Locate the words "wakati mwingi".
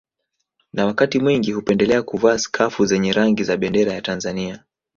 0.85-1.51